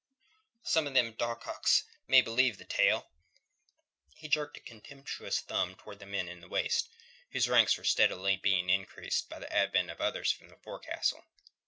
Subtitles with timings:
[0.63, 3.11] "Some o' them dawcocks may believe that tale."
[4.15, 6.89] He jerked a contemptuous thumb towards the men in the waist,
[7.29, 11.23] whose ranks were steadily being increased by the advent of others from the forecastle.